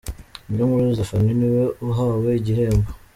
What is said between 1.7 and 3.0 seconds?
uhawe igihembo.